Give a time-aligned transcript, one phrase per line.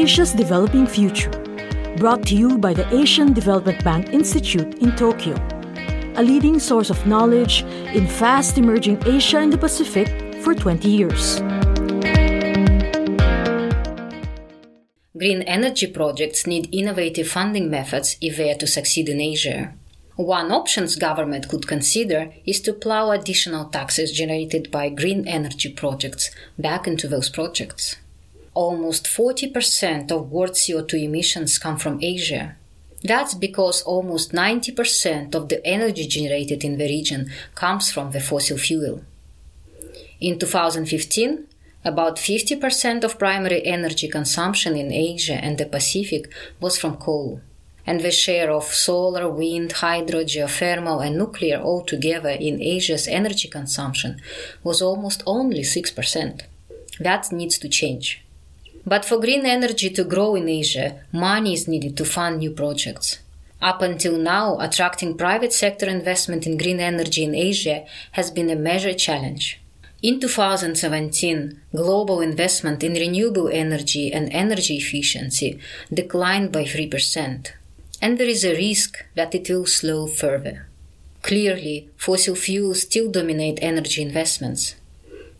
[0.00, 1.30] Asia's Developing Future,
[1.98, 5.34] brought to you by the Asian Development Bank Institute in Tokyo,
[6.16, 10.08] a leading source of knowledge in fast emerging Asia and the Pacific
[10.42, 11.40] for 20 years.
[15.14, 19.74] Green energy projects need innovative funding methods if they are to succeed in Asia.
[20.16, 26.30] One options government could consider is to plow additional taxes generated by green energy projects
[26.58, 27.96] back into those projects.
[28.54, 32.56] Almost 40% of world CO2 emissions come from Asia.
[33.02, 38.58] That's because almost 90% of the energy generated in the region comes from the fossil
[38.58, 39.04] fuel.
[40.20, 41.46] In 2015,
[41.84, 46.30] about 50% of primary energy consumption in Asia and the Pacific
[46.60, 47.40] was from coal
[47.86, 54.20] and the share of solar, wind, hydro, geothermal, and nuclear altogether in Asia's energy consumption
[54.62, 56.42] was almost only 6%.
[57.00, 58.22] That needs to change.
[58.86, 63.18] But for green energy to grow in Asia, money is needed to fund new projects.
[63.60, 68.56] Up until now, attracting private sector investment in green energy in Asia has been a
[68.56, 69.60] major challenge.
[70.02, 75.58] In 2017, global investment in renewable energy and energy efficiency
[75.92, 77.52] declined by 3%
[78.00, 80.66] and there is a risk that it will slow further.
[81.22, 84.74] Clearly, fossil fuels still dominate energy investments.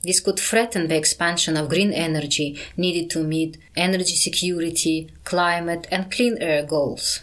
[0.03, 6.11] This could threaten the expansion of green energy needed to meet energy security, climate, and
[6.11, 7.21] clean air goals.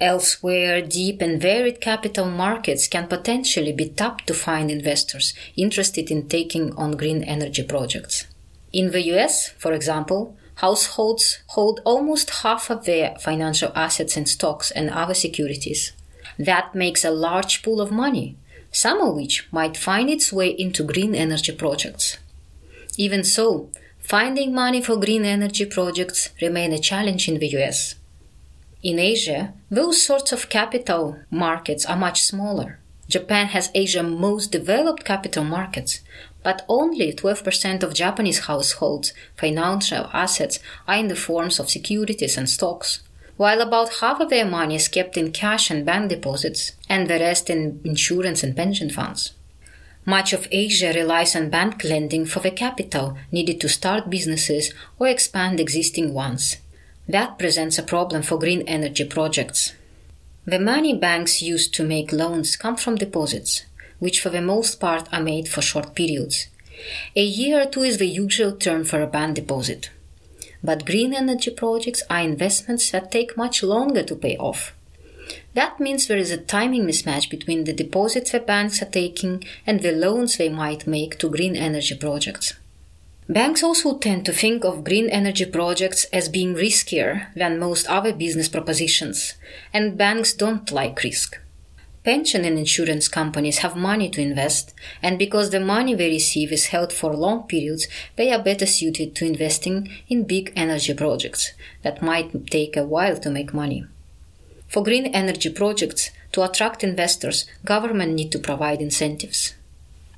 [0.00, 6.28] Elsewhere, deep and varied capital markets can potentially be tapped to find investors interested in
[6.28, 8.26] taking on green energy projects.
[8.72, 14.70] In the US, for example, households hold almost half of their financial assets in stocks
[14.70, 15.92] and other securities.
[16.38, 18.36] That makes a large pool of money,
[18.74, 22.18] some of which might find its way into green energy projects.
[22.98, 27.94] Even so, finding money for green energy projects remain a challenge in the US.
[28.82, 32.80] In Asia, those sorts of capital markets are much smaller.
[33.08, 36.00] Japan has Asia's most developed capital markets,
[36.42, 40.58] but only 12% of Japanese households' financial assets
[40.88, 43.00] are in the forms of securities and stocks,
[43.36, 47.18] while about half of their money is kept in cash and bank deposits, and the
[47.18, 49.32] rest in insurance and pension funds.
[50.06, 55.08] Much of Asia relies on bank lending for the capital needed to start businesses or
[55.08, 56.58] expand existing ones.
[57.08, 59.72] That presents a problem for green energy projects.
[60.46, 63.64] The money banks use to make loans come from deposits,
[63.98, 66.48] which for the most part are made for short periods.
[67.16, 69.90] A year or two is the usual term for a bank deposit.
[70.64, 74.74] But green energy projects are investments that take much longer to pay off.
[75.52, 79.80] That means there is a timing mismatch between the deposits the banks are taking and
[79.80, 82.54] the loans they might make to green energy projects.
[83.28, 88.12] Banks also tend to think of green energy projects as being riskier than most other
[88.12, 89.34] business propositions,
[89.72, 91.38] and banks don't like risk.
[92.04, 96.66] Pension and insurance companies have money to invest, and because the money they receive is
[96.66, 102.02] held for long periods, they are better suited to investing in big energy projects that
[102.02, 103.86] might take a while to make money.
[104.68, 109.54] For green energy projects, to attract investors, government need to provide incentives.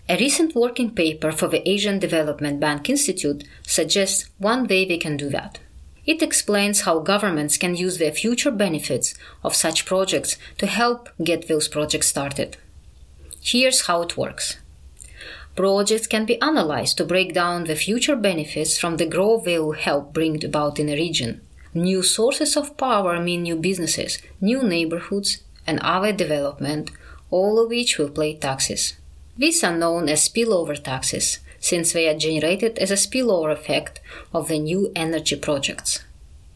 [0.09, 5.17] A recent working paper for the Asian Development Bank Institute suggests one way they can
[5.17, 5.59] do that.
[6.07, 11.49] It explains how governments can use the future benefits of such projects to help get
[11.49, 12.57] those projects started.
[13.43, 14.57] Here's how it works.
[15.57, 19.73] Projects can be analyzed to break down the future benefits from the growth they will
[19.73, 21.41] help bring about in a region.
[21.75, 26.91] New sources of power mean new businesses, new neighborhoods, and other development,
[27.31, 28.95] all of which will pay taxes.
[29.39, 34.01] These are known as spillover taxes, since they are generated as a spillover effect
[34.33, 36.03] of the new energy projects.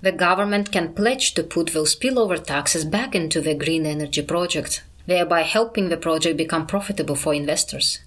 [0.00, 4.80] The government can pledge to put those spillover taxes back into the green energy projects,
[5.06, 7.98] thereby helping the project become profitable for investors.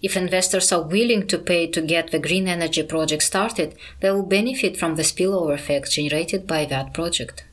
[0.00, 4.22] If investors are willing to pay to get the green energy project started, they will
[4.22, 7.44] benefit from the spillover effect generated by that project.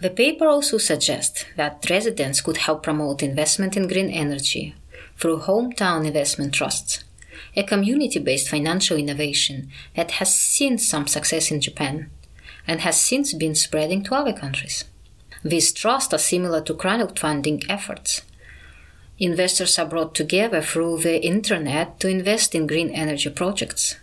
[0.00, 4.74] The paper also suggests that residents could help promote investment in green energy
[5.16, 7.04] through hometown investment trusts
[7.56, 12.10] a community based financial innovation that has seen some success in Japan
[12.66, 14.84] and has since been spreading to other countries.
[15.42, 18.22] These trusts are similar to crowdfunding efforts.
[19.18, 23.96] Investors are brought together through the internet to invest in green energy projects.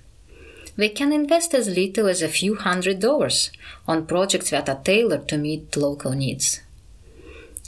[0.76, 3.52] They can invest as little as a few hundred dollars
[3.88, 6.62] on projects that are tailored to meet local needs.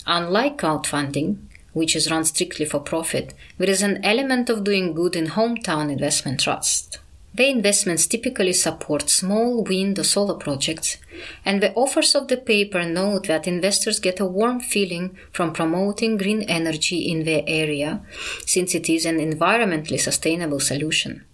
[0.08, 1.38] Unlike crowdfunding,
[1.76, 5.92] which is run strictly for profit, there is an element of doing good in hometown
[5.92, 7.00] investment trust.
[7.34, 10.98] The investments typically support small wind or solar projects,
[11.44, 16.16] and the authors of the paper note that investors get a warm feeling from promoting
[16.16, 18.02] green energy in their area,
[18.46, 21.26] since it is an environmentally sustainable solution.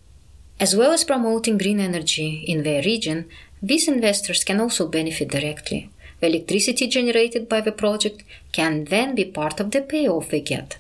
[0.60, 3.30] As well as promoting green energy in their region,
[3.62, 5.92] these investors can also benefit directly.
[6.22, 10.78] The electricity generated by the project can then be part of the payoff they get.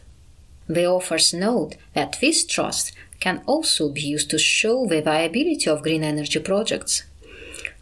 [0.67, 5.81] The authors note that this trust can also be used to show the viability of
[5.81, 7.03] green energy projects.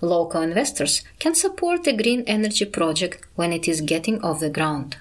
[0.01, 4.97] Local investors can support a green energy project when it is getting off the ground.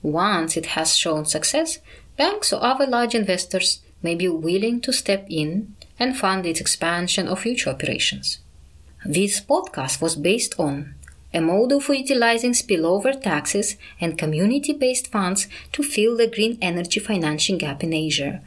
[0.00, 1.80] Once it has shown success,
[2.16, 7.26] banks or other large investors may be willing to step in and fund its expansion
[7.26, 8.38] or future operations.
[9.04, 10.94] This podcast was based on
[11.36, 16.98] a model for utilizing spillover taxes and community based funds to fill the green energy
[16.98, 18.40] financing gap in Asia,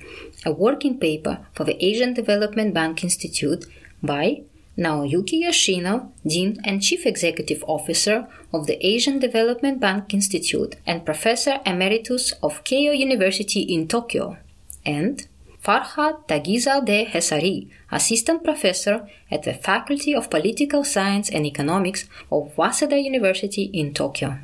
[0.44, 3.65] a working paper for the Asian Development Bank Institute
[4.01, 4.41] by
[4.75, 11.59] Naoyuki Yoshino, Dean and Chief Executive Officer of the Asian Development Bank Institute and Professor
[11.68, 14.38] Emeritus of Keio University in Tokyo,
[14.83, 15.27] and
[15.63, 23.01] Farhad Taghizadeh Hesary, Assistant Professor at the Faculty of Political Science and Economics of Waseda
[23.01, 24.38] University in Tokyo.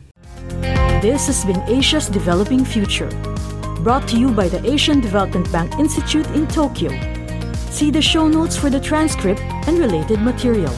[1.01, 3.09] This has been Asia's Developing Future
[3.85, 6.89] brought to you by the Asian Development Bank Institute in Tokyo.
[7.69, 10.73] See the show notes for the transcript and related material.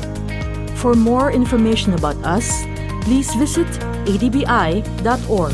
[0.76, 2.66] For more information about us,
[3.02, 3.68] please visit
[4.06, 5.54] adbi.org.